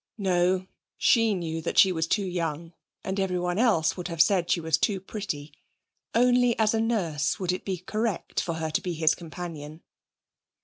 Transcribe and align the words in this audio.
No, 0.17 0.65
she 0.97 1.35
knew 1.35 1.61
that 1.61 1.77
she 1.77 1.91
was 1.91 2.07
too 2.07 2.25
young, 2.25 2.73
and 3.03 3.19
everyone 3.19 3.59
else 3.59 3.95
would 3.95 4.07
have 4.07 4.19
said 4.19 4.49
she 4.49 4.59
was 4.59 4.75
too 4.79 4.99
pretty. 4.99 5.53
Only 6.15 6.57
as 6.57 6.73
a 6.73 6.81
nurse 6.81 7.39
would 7.39 7.51
it 7.51 7.63
be 7.63 7.77
correct 7.77 8.39
for 8.41 8.55
her 8.55 8.71
to 8.71 8.81
be 8.81 8.95
his 8.95 9.13
companion. 9.13 9.83